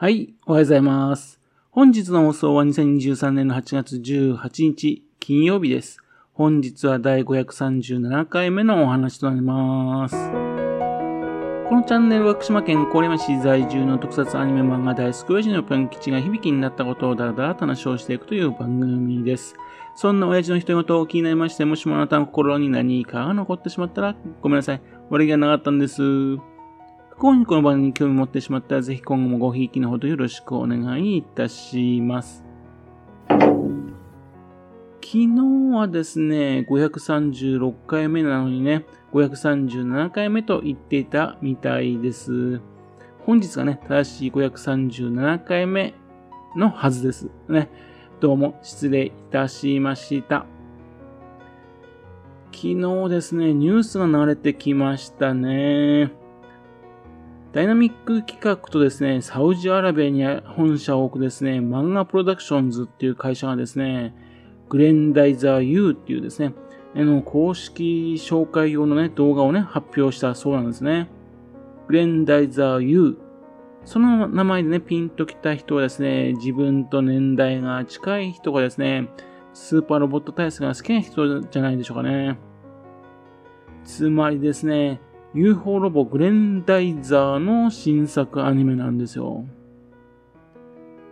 [0.00, 1.38] はい、おはようございます。
[1.70, 5.98] 本日の放送は2023年の8月18日金曜日です。
[6.32, 10.14] 本日は第537回目のお話となります。
[10.16, 19.54] このチャンネルは福島県郡山市在住の特撮アニメ漫画大好き親父のぴょん吉が響きになったことをだらだらと話をしていくという番組です。
[19.96, 24.80] そんな親父の一言を気になりまして、もしもあなたの心に何かが残ってしまったらごめんなさい。
[25.10, 26.00] 悪気がなかったんです。
[27.20, 32.42] 不幸にこの番組に興味持ってしまったら、ぜひ今後もごひいきのほどよろしくお願いいたします。
[33.28, 33.58] 昨
[35.02, 35.28] 日
[35.76, 42.62] はですね、536回目なのにね、537回目と言っていたみたいです。
[43.26, 45.92] 本日がね、正しい537回目
[46.56, 47.28] のはずです。
[47.50, 47.68] ね。
[48.20, 50.46] どうも失礼いたしました。
[52.50, 56.18] 昨日ですね、ニュースが流れてきましたね。
[57.52, 64.14] ダイナミック企画とですね、サウジアラビアに本社を置くですね、漫画プロダクションズっていう会社がですね、
[64.68, 66.54] グレンダイザー U っていうですね、
[66.94, 71.08] あの、公式紹介用のね、動画をね、発表したそうなんですね。
[71.88, 73.18] グレンダイザー U。
[73.84, 79.08] その名前でね、ピンときた人はですね、自分と年代が近い人がですね、
[79.54, 82.38] スーパーロボット体操が好きな人じゃないでしょうかね。
[83.84, 85.00] つまりですね、
[85.32, 89.44] UFO ロボグレンダイザーの新作アニメなんですよ。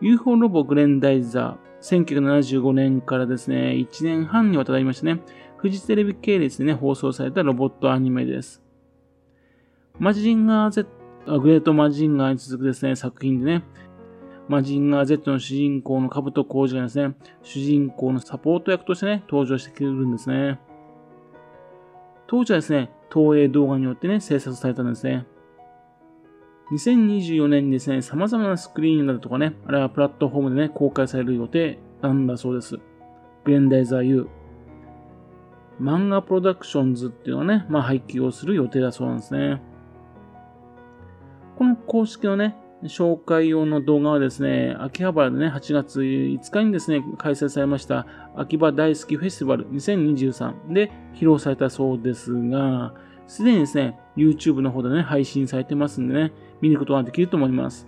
[0.00, 5.20] UFO ロボグレンダイザー、1975年からですね、1年半にわたりましてね、
[5.58, 8.62] フジテレビ系列でね、放送されたロボットアニメです。
[9.98, 10.88] マジンガー Z、
[11.26, 13.64] グレートマジンガーに続くですね、作品でね、
[14.48, 20.58] マジンガー Z の主人公のカブトコウジがですね、主人公のサポート役としてね、登場してくれるんですね。
[22.26, 25.26] 当時はですね、東映動画によってね、制作されたんですね。
[26.72, 32.78] 2024年にですね、様々なスクリーンだとかね、あるいはプラットフォームでね、公開される予定なんだそうです。
[33.44, 34.28] グレンダイザー U。
[35.80, 39.62] 漫画プロダクションズっていうのはね、まあ配給をする予定だそうなんですね。
[41.56, 52.94] この公式のね、紹介用の動画はですね、秋葉原でね、8月5日にですね、開催されました、秋葉大好きフェスティバル2023で披露されたそうですが、
[53.26, 57.86] すでにですね、YouTube の方でね、配信されてますんでね、見ることができると思います。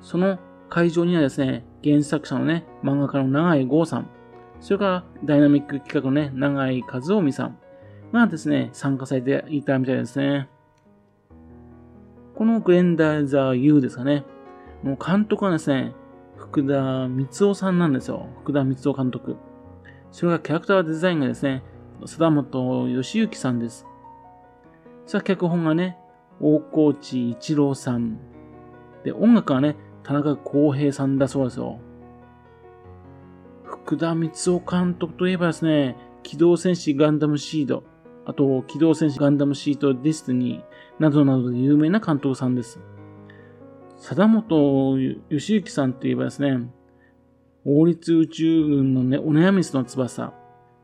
[0.00, 0.38] その
[0.68, 4.08] 会場にはですね、原作者のね、漫画家の長井剛さん、
[4.60, 7.58] それからダイナミック企画のね、長井和臣さん
[8.12, 10.48] がですね、参加されていたみたいですね。
[12.38, 14.24] このグレンダイザー U ですかね。
[14.84, 15.92] もう監督はですね、
[16.36, 18.28] 福田光夫さんなんですよ。
[18.44, 19.36] 福田光夫監督。
[20.12, 21.64] それからキャラクターデザインがですね、
[22.06, 23.88] 貞本義行さんです。
[25.04, 25.98] さあ、脚本がね、
[26.40, 28.18] 大河内一郎さん。
[29.02, 29.74] で、音楽はね、
[30.04, 31.80] 田中康平さんだそうですよ。
[33.64, 37.82] 福田光夫監督といえばですね、機動戦士ガンダムシード、
[38.26, 42.80] あと、機動戦士ガンダムシートディスティニーなどなどで有名な監督さんです。
[43.98, 44.98] 貞本
[45.28, 46.70] 義行さんといえばですね、
[47.64, 50.32] 王立宇宙軍のね、オネアミスの翼、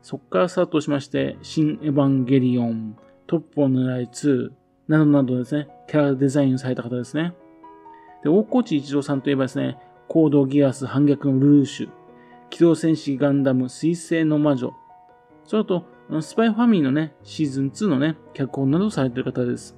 [0.01, 2.95] そこからスタートしまして、新エヴァンゲリオン、
[3.25, 4.51] トップを狙い2、
[4.87, 7.33] などなどですね、キャラデザインされた方ですね。
[8.23, 9.77] で、大河内一郎さんといえばですね、
[10.07, 11.89] コードギアス反逆のルーシュ、
[12.49, 14.73] 機動戦士ガンダム水星の魔女、
[15.45, 15.85] それと、
[16.21, 19.75] スパイファミリーのね、シーズン2のね、脚本などをされている方です。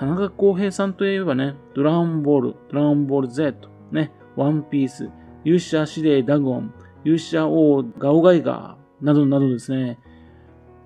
[0.00, 5.10] 田中康平さんといえばね、ドラゴンボール、ドラゴンボール Z、ね、ワンピース、
[5.44, 6.72] 勇者司令ダゴン、
[7.04, 9.98] 勇者王ガオガイガー、などなどですね、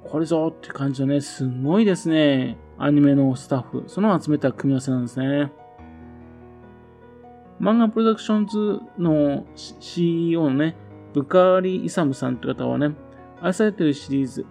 [0.03, 5.53] これぞって感じのね、すごいですね、アニメのスタッフ、その集めた組み合わせなんですね。
[7.61, 10.77] マンガプロダクションズの CEO のね、
[11.13, 12.97] ブカーリ・イサムさんという方はね、
[13.41, 14.45] 愛されているシリーズ、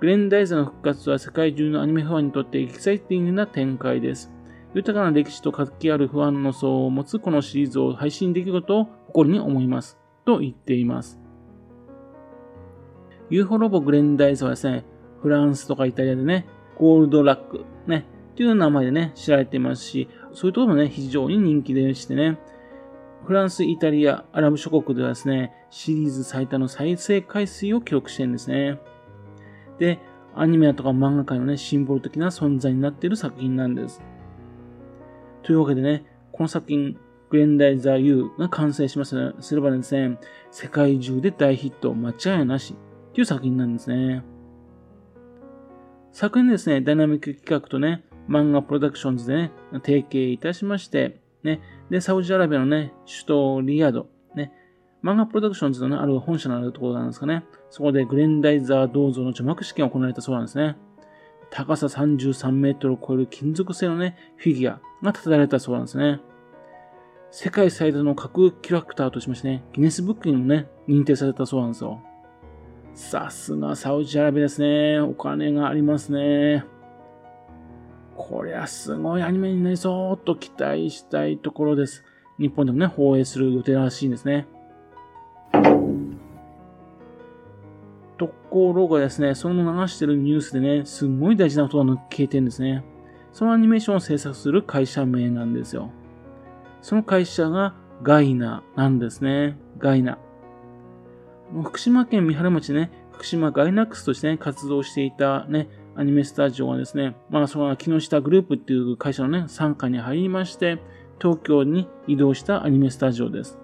[0.00, 4.30] グレンダイザーの復活は世界中のアニメファンにとってエキサイティングな展開です。
[4.72, 9.98] 豊かな歴史と活気あるファンの層を持つこのシリーズを配信できることを誇りに思います。
[10.24, 11.20] と言っています。
[13.28, 14.86] UFO ロボグレンダイザーはですね、
[15.20, 16.46] フランスとかイタリアでね、
[16.78, 18.06] Goldorak、ね、
[18.36, 22.38] という名前でね、知られていますし、そういうところもね、非常に人気でしてね、
[23.26, 28.78] フランス、イタリア、アラブ諸国ではですね、シリーズ最多の再生回数を記録してるんですね。
[29.80, 29.98] で、
[30.36, 34.00] アニメやとか漫画界のね、シンボル的な存在になっている作品なんです。
[35.42, 36.96] というわけでね、この作品、
[37.30, 40.18] グレンダイザー U が完成しますすればですね、
[40.50, 42.76] 世界中で大ヒット間違いなし
[43.14, 44.22] という作品なんですね。
[46.12, 54.08] 昨年ですね、ダイナミック企画とね、漫画プロダクションズでね、提携いたしまして、ね、で、サウジアラビアのね、首都リヤド、
[55.02, 60.76] 漫画プロダクションズのね、ある本社のあるところなんですかね、そこでグレンダイザー銅像の除幕式が行われたそうなんですね。
[61.50, 66.20] 高さ33メートルを超える金属製のね、フィギュアが建てられたそうなんですね。
[67.32, 72.02] 世界最大の架空キャラクターとしましてね、ギネスブックにもね、認定されたそうなんですよ。
[72.94, 75.00] さすがサウジアラビアですね。
[75.00, 76.64] お金がありますね。
[78.16, 82.04] こりゃすごいアニメになりそうと期待したいところです。
[82.38, 84.46] 日本でもね、放映する予定らしいんですね。
[88.20, 92.84] ところがですね、その流してるニュースでね、すんごい大事なことが抜けてるんですね。
[93.32, 95.90] そのアニメーションを制作する会社名なんですよ。
[96.82, 99.56] その会社がガイナなんですね。
[99.78, 100.18] ガイナ。
[101.62, 110.78] 福島県三原町ね、福島ガイナックスとしてね、活動していたね、アニメスタジオはですね、まあその木下グループっていう会社のね、傘下に入りまして、
[111.18, 113.58] 東京に移動したアニメスタジオです。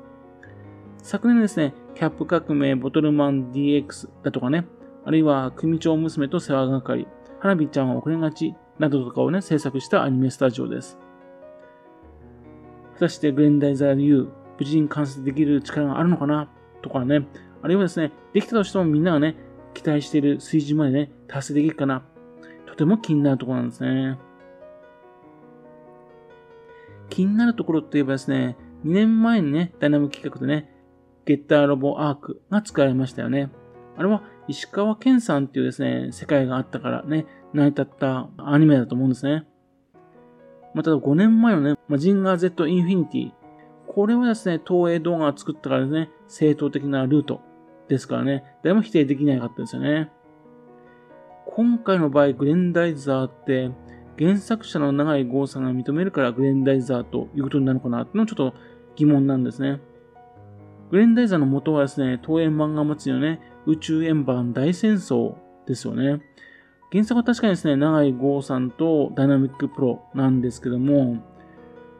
[1.03, 4.67] 昨年ですね、キャップ革命、ボトルマン DX だとかね、
[5.07, 7.09] あるいは組長娘と世話係、
[7.41, 10.99] 花火ちゃんは遅れがちなどとかをね、制作したアニメスタジオです。
[12.95, 14.29] 果たしてグレンダイザー U、
[14.59, 16.51] 無事に完成できる力があるのかな？
[16.83, 17.27] とかね、
[17.63, 19.35] あるいはですね、できたとしてもみんながね、
[19.73, 22.03] 期待している水準までね、達成できるかな？
[22.67, 24.19] とても気になるところなんですね。
[27.09, 30.76] 気になるところといえばですね、2年前にね、ダイナム企画でね、
[31.27, 33.51] ゲッターロボアークが使われましたよね。
[33.97, 39.45] あれは石川健さんっていうですね、世界があったからね、成り立ったアニメだと思うんですね。
[40.73, 43.33] また5年前のね、マジンガー Z インフィニティ。
[43.89, 47.41] これはですね、東映動画を作ったからですね、正当的なルート
[47.89, 50.13] ですからね、誰も否定できなかったですよね。
[51.47, 53.71] 今回の場合、グレンダイザーって、
[54.19, 58.55] 原作者の長井豪さんが認めるからグレンダイザーということになるのかなっていうのはちょっと
[58.95, 59.81] 疑問なんですね。
[60.91, 65.35] グレンダイザーの元はですね、東映漫画祭りのね、宇宙円盤大戦争
[65.67, 66.21] ですよね。
[66.93, 71.19] 原作は確かにですね、長井豪さんとダイナミックプロなんですけども、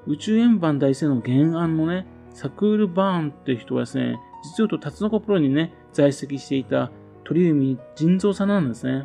[0.07, 6.93] 宇宙円盤大戦の原案のね、サクール・バーンっていう人はですね、実を言うと、タツノコプロにね、在籍していた
[7.25, 9.05] 鳥海仁蔵さんなんですね。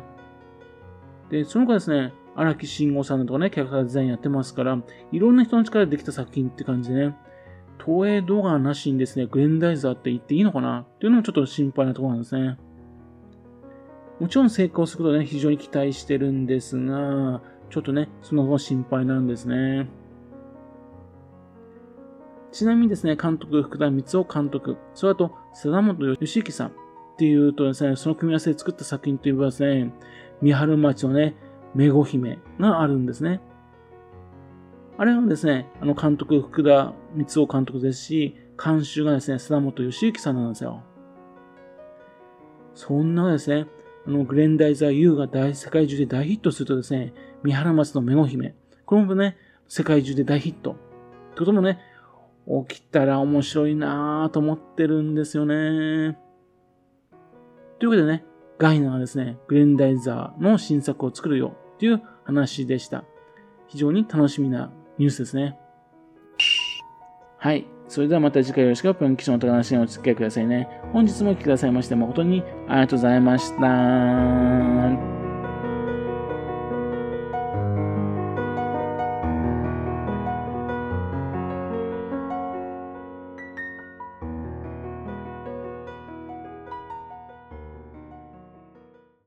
[1.30, 4.78] で、その他ですね、荒木慎吾さんとかね、キャラクターデザインやってますから、
[5.10, 7.16] いろんな人の力でできた作品って感じでね、
[7.84, 10.80] 東映動画なしにですね、グレンダイザーって言っていいのかな？
[10.80, 12.58] っていうのもちょっと心配なところなんですね。
[14.20, 17.40] もちろん成功することね、非常に期待してるんですが、
[17.70, 19.88] ちょっとね、その後心配なんですね。
[22.52, 26.72] ちなみにですね、監督、福田光夫監督、それと、貞本義之さんっ
[27.16, 29.90] ていうとですね、その組み合わせで作った作品といえばですね、
[30.42, 31.34] 三春町のね、
[31.74, 33.40] メゴ姫があるんですね。
[34.98, 40.82] あれはですね、あの監督、福田光夫監督ですし、監修がですね、須田本義行さんなんですよ。
[42.74, 43.66] そんなですね、
[44.06, 48.54] あの、グレンダイザー U が大世界中で大ヒットするとですね、三原松のメゴ姫。
[48.84, 49.36] これもね、
[49.68, 50.72] 世界中で大ヒット。
[50.72, 50.74] っ
[51.34, 51.80] てこともね、
[52.68, 56.18] 起きたら面白いなぁと思ってるんですよね。
[57.78, 58.24] というわけでね、
[58.58, 63.04] ガイナはですね、グレンダイザーの新作を作るよっていう話でした。
[63.66, 64.70] 非常に楽しみな
[65.02, 65.56] ニュースですね。
[67.38, 67.66] はい。
[67.88, 70.68] それではまた次回よろしくぷんきしの高梨にお付き合いくださいね。
[70.92, 75.21] 本日もお聴きくださいまして誠にありがとうございました。